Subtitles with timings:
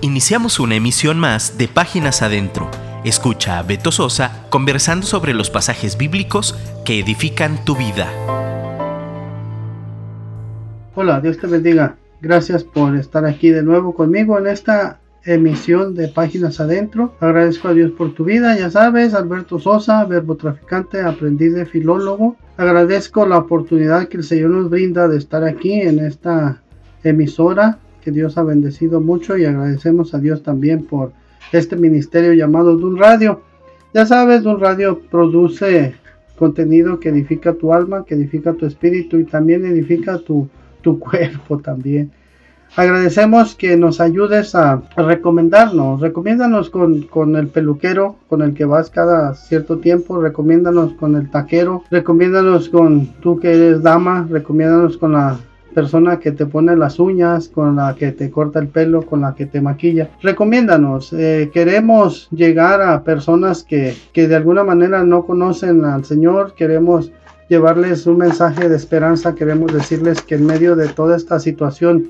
[0.00, 2.70] Iniciamos una emisión más de Páginas Adentro.
[3.04, 8.06] Escucha a Beto Sosa conversando sobre los pasajes bíblicos que edifican tu vida.
[10.94, 11.96] Hola, Dios te bendiga.
[12.20, 17.16] Gracias por estar aquí de nuevo conmigo en esta emisión de Páginas Adentro.
[17.18, 22.36] Agradezco a Dios por tu vida, ya sabes, Alberto Sosa, verbo traficante, aprendiz de filólogo.
[22.56, 26.62] Agradezco la oportunidad que el Señor nos brinda de estar aquí en esta
[27.02, 31.12] emisora Dios ha bendecido mucho y agradecemos a Dios también por
[31.52, 33.42] este ministerio llamado Dun Radio.
[33.94, 35.94] Ya sabes, Dun Radio produce
[36.38, 40.48] contenido que edifica tu alma, que edifica tu espíritu y también edifica tu,
[40.82, 42.12] tu cuerpo también.
[42.76, 46.00] Agradecemos que nos ayudes a, recomendarnos.
[46.00, 50.20] Recomiéndanos con, con, el peluquero con el que vas cada cierto tiempo.
[50.20, 51.84] Recomiéndanos con el taquero.
[51.90, 54.26] Recomiéndanos con tú que eres dama.
[54.30, 55.38] Recomiéndanos con la
[55.78, 59.36] persona que te pone las uñas, con la que te corta el pelo, con la
[59.36, 60.10] que te maquilla.
[60.20, 66.54] Recomiéndanos, eh, queremos llegar a personas que, que de alguna manera no conocen al Señor,
[66.56, 67.12] queremos
[67.48, 72.08] llevarles un mensaje de esperanza, queremos decirles que en medio de toda esta situación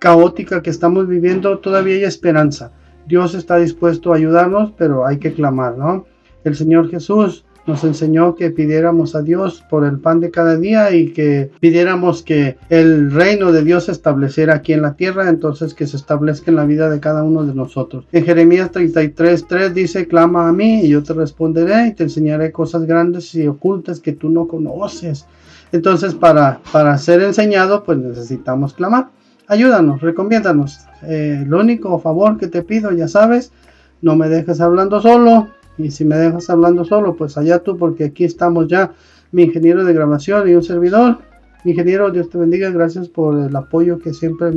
[0.00, 2.72] caótica que estamos viviendo, todavía hay esperanza.
[3.06, 6.04] Dios está dispuesto a ayudarnos, pero hay que clamar, ¿no?
[6.42, 10.94] El Señor Jesús nos enseñó que pidiéramos a Dios por el pan de cada día
[10.94, 15.74] y que pidiéramos que el reino de Dios se estableciera aquí en la tierra, entonces
[15.74, 18.06] que se establezca en la vida de cada uno de nosotros.
[18.12, 22.52] En Jeremías 33, 3 dice, clama a mí y yo te responderé y te enseñaré
[22.52, 25.26] cosas grandes y ocultas que tú no conoces.
[25.72, 29.08] Entonces para, para ser enseñado pues necesitamos clamar.
[29.46, 30.80] Ayúdanos, recomiéndanos.
[31.02, 33.52] Eh, lo único favor que te pido, ya sabes,
[34.00, 38.04] no me dejes hablando solo, y si me dejas hablando solo, pues allá tú, porque
[38.04, 38.92] aquí estamos ya,
[39.32, 41.18] mi ingeniero de grabación y un servidor.
[41.66, 44.50] Ingeniero, Dios te bendiga, gracias por el apoyo que siempre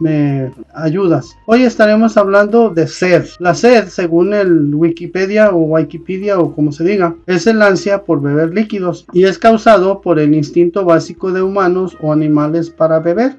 [0.00, 1.36] me, ayudas.
[1.44, 3.26] Hoy estaremos hablando de sed.
[3.38, 8.22] La sed, según el Wikipedia o Wikipedia o como se diga, es el ansia por
[8.22, 13.36] beber líquidos y es causado por el instinto básico de humanos o animales para beber,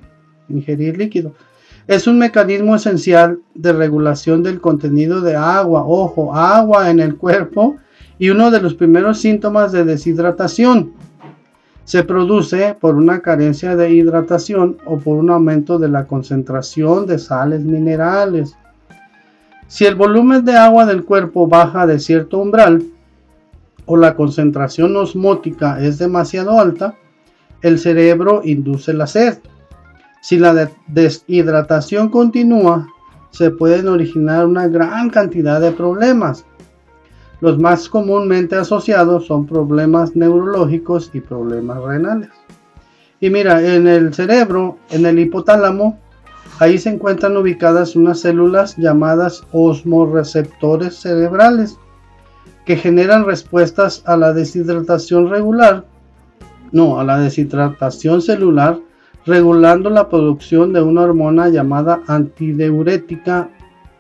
[0.48, 1.34] ingerir líquido.
[1.88, 7.76] Es un mecanismo esencial de regulación del contenido de agua, ojo, agua en el cuerpo
[8.18, 10.94] y uno de los primeros síntomas de deshidratación.
[11.84, 17.20] Se produce por una carencia de hidratación o por un aumento de la concentración de
[17.20, 18.56] sales minerales.
[19.68, 22.84] Si el volumen de agua del cuerpo baja de cierto umbral
[23.86, 26.96] o la concentración osmótica es demasiado alta,
[27.62, 29.38] el cerebro induce la sed.
[30.26, 32.88] Si la deshidratación continúa,
[33.30, 36.46] se pueden originar una gran cantidad de problemas.
[37.42, 42.32] Los más comúnmente asociados son problemas neurológicos y problemas renales.
[43.20, 46.00] Y mira, en el cerebro, en el hipotálamo,
[46.58, 51.78] ahí se encuentran ubicadas unas células llamadas osmoreceptores cerebrales
[52.66, 55.86] que generan respuestas a la deshidratación regular,
[56.72, 58.80] no, a la deshidratación celular
[59.26, 63.50] regulando la producción de una hormona llamada antideurética.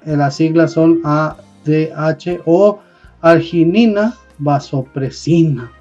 [0.05, 2.79] Las siglas son ADH o
[3.21, 5.71] arginina vasopresina.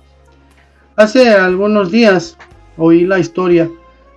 [0.96, 2.38] Hace algunos días
[2.76, 3.70] oí la historia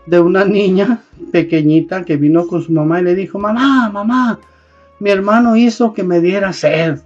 [0.05, 1.01] de una niña
[1.31, 4.39] pequeñita que vino con su mamá y le dijo, mamá, mamá,
[4.99, 6.99] mi hermano hizo que me diera sed.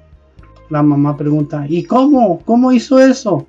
[0.70, 2.42] La mamá pregunta, ¿y cómo?
[2.46, 3.48] ¿Cómo hizo eso?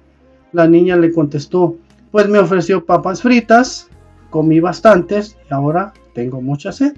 [0.53, 1.77] La niña le contestó,
[2.11, 3.89] pues me ofreció papas fritas,
[4.33, 6.95] comí bastantes y ahora tengo mucha sed.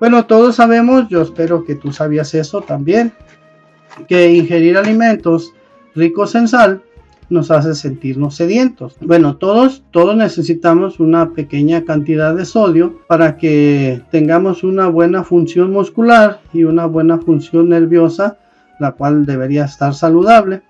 [0.00, 3.12] Bueno, todos sabemos, yo espero que tú sabías eso también,
[4.08, 5.52] que ingerir alimentos
[5.94, 6.82] ricos en sal
[7.30, 8.96] nos hace sentirnos sedientos.
[9.00, 15.72] Bueno, todos, todos necesitamos una pequeña cantidad de sodio para que tengamos una buena función
[15.72, 18.38] muscular y una buena función nerviosa,
[18.78, 20.62] la cual debería estar saludable.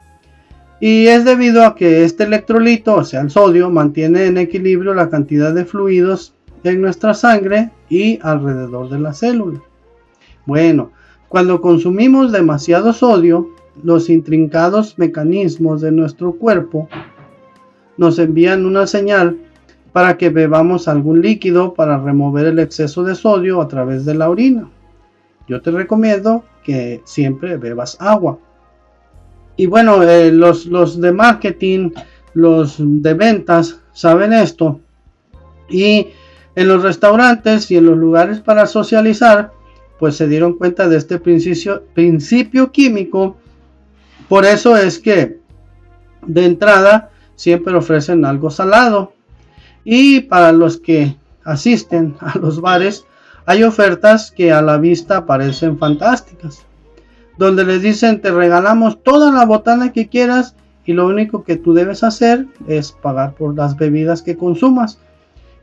[0.80, 5.08] Y es debido a que este electrolito, o sea, el sodio, mantiene en equilibrio la
[5.08, 9.60] cantidad de fluidos en nuestra sangre y alrededor de la célula.
[10.46, 10.90] Bueno,
[11.28, 13.48] cuando consumimos demasiado sodio,
[13.82, 16.88] los intrincados mecanismos de nuestro cuerpo
[17.96, 19.38] nos envían una señal
[19.92, 24.28] para que bebamos algún líquido para remover el exceso de sodio a través de la
[24.28, 24.68] orina.
[25.46, 28.38] Yo te recomiendo que siempre bebas agua.
[29.56, 31.90] Y bueno, eh, los, los de marketing,
[32.34, 34.80] los de ventas saben esto.
[35.68, 36.08] Y
[36.56, 39.52] en los restaurantes y en los lugares para socializar,
[39.98, 43.36] pues se dieron cuenta de este principio, principio químico.
[44.28, 45.38] Por eso es que
[46.26, 49.12] de entrada siempre ofrecen algo salado.
[49.84, 53.04] Y para los que asisten a los bares,
[53.46, 56.64] Hay ofertas que a la vista parecen fantásticas,
[57.36, 60.54] donde les dicen te regalamos toda la botana que quieras
[60.84, 64.98] y lo único que tú debes hacer es pagar por las bebidas que consumas.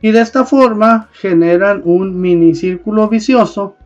[0.00, 3.76] Y de esta forma generan un mini círculo vicioso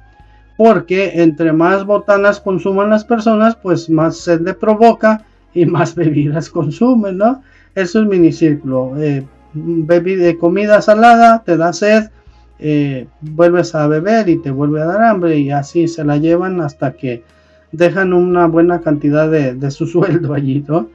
[0.56, 6.48] porque entre más botanas consuman las personas, pues más sed le provoca y más bebidas
[6.50, 7.42] consumen, ¿no?
[7.74, 8.94] Es minicírculo.
[8.98, 12.10] Eh, bebida, comida salada, te da sed,
[12.58, 16.60] eh, vuelves a beber y te vuelve a dar hambre y así se la llevan
[16.62, 17.22] hasta que
[17.72, 20.88] dejan una buena cantidad de, de su sueldo allí, ¿no?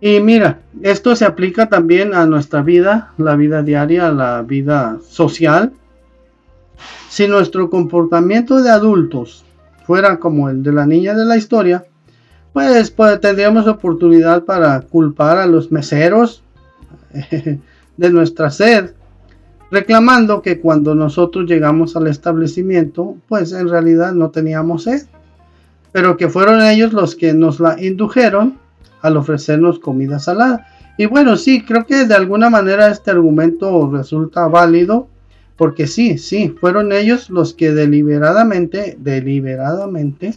[0.00, 5.72] Y mira, esto se aplica también a nuestra vida, la vida diaria, la vida social.
[7.10, 9.44] Si nuestro comportamiento de adultos
[9.86, 11.84] fuera como el de la niña de la historia,
[12.52, 16.42] pues, pues tendríamos oportunidad para culpar a los meseros
[17.96, 18.92] de nuestra sed,
[19.70, 25.02] reclamando que cuando nosotros llegamos al establecimiento, pues en realidad no teníamos sed,
[25.92, 28.58] pero que fueron ellos los que nos la indujeron
[29.02, 30.66] al ofrecernos comida salada.
[30.96, 35.08] Y bueno, sí, creo que de alguna manera este argumento resulta válido,
[35.56, 40.34] porque sí, sí, fueron ellos los que deliberadamente, deliberadamente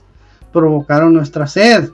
[0.52, 1.90] provocaron nuestra sed.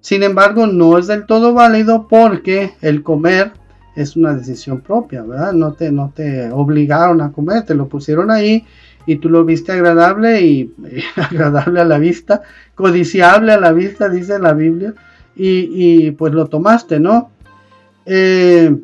[0.00, 3.52] Sin embargo, no es del todo válido porque el comer
[3.96, 5.52] es una decisión propia, ¿verdad?
[5.52, 8.64] No te, no te obligaron a comer, te lo pusieron ahí
[9.06, 10.74] y tú lo viste agradable y,
[11.16, 12.42] agradable a la vista,
[12.74, 14.94] codiciable a la vista, dice la Biblia,
[15.34, 17.30] y, pues lo tomaste, ¿no?
[18.06, 18.74] Eh,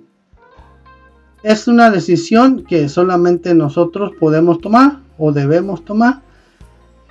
[1.43, 6.21] es una decisión que solamente nosotros podemos tomar o debemos tomar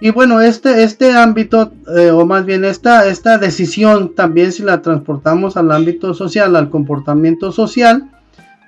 [0.04, 4.82] y bueno, este, este ámbito, eh, o más bien esta, esta decisión, también si la
[4.82, 8.10] transportamos al ámbito social, al comportamiento social,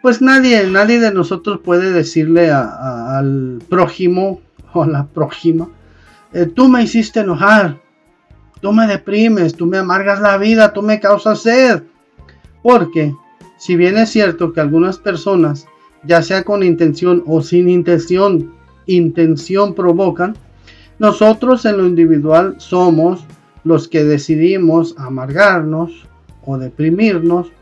[0.04, 4.42] pues nadie, nadie de nosotros puede decirle al prójimo
[4.74, 5.70] o a la prójima,
[6.34, 7.80] eh, tú me hiciste enojar,
[8.60, 11.84] tú me deprimes, tú me amargas la vida, tú me causas sed.
[12.62, 13.16] Porque,
[13.58, 15.68] si bien es cierto que algunas personas,
[16.04, 18.54] ya sea con intención o sin intención,
[18.88, 20.36] intención provocan,
[21.00, 23.24] nosotros en lo individual somos
[23.64, 26.10] los que decidimos amargarnos
[26.46, 27.54] o deprimirnos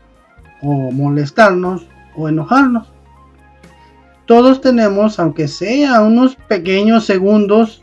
[0.60, 1.86] o molestarnos
[2.16, 2.88] o enojarnos.
[4.26, 7.82] Todos tenemos, aunque sea unos pequeños segundos,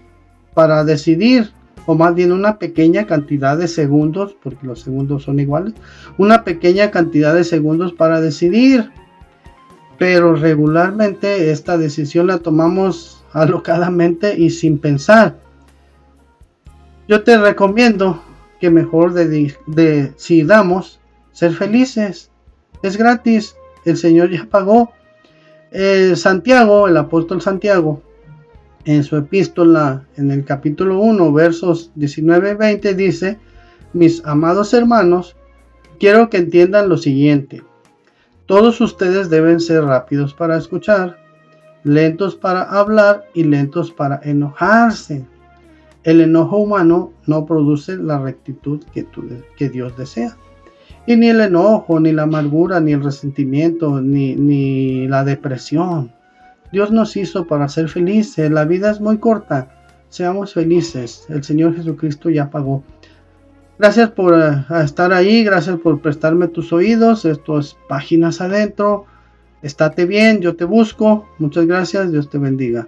[0.53, 1.51] para decidir,
[1.85, 5.73] o más bien una pequeña cantidad de segundos, porque los segundos son iguales,
[6.17, 8.91] una pequeña cantidad de segundos para decidir.
[9.97, 15.37] Pero regularmente esta decisión la tomamos alocadamente y sin pensar.
[17.07, 18.21] Yo te recomiendo
[18.59, 20.99] que mejor decidamos
[21.31, 22.29] ser felices.
[22.83, 23.55] Es gratis.
[23.85, 24.91] El Señor ya pagó.
[25.71, 28.01] Eh, Santiago, el apóstol Santiago,
[28.85, 33.37] en su epístola, en el capítulo 1, versos 19 y 20, dice,
[33.93, 35.35] mis amados hermanos,
[35.99, 37.63] quiero que entiendan lo siguiente.
[38.45, 41.17] Todos ustedes deben ser rápidos para escuchar,
[41.83, 45.23] lentos para hablar y lentos para enojarse.
[46.03, 49.05] El enojo humano no produce la rectitud que,
[49.55, 50.35] que Dios desea.
[51.09, 56.11] Y ni el enojo, ni la amargura, ni el resentimiento, ni, ni la depresión.
[56.71, 58.51] Dios nos hizo para ser felices.
[58.51, 59.69] La vida es muy corta.
[60.09, 61.25] Seamos felices.
[61.29, 62.83] El Señor Jesucristo ya pagó.
[63.79, 65.43] Gracias por eh, estar ahí.
[65.43, 67.25] Gracias por prestarme tus oídos.
[67.25, 69.05] Esto es Páginas Adentro.
[69.63, 71.27] Estate bien, yo te busco.
[71.39, 72.87] Muchas gracias, Dios te bendiga.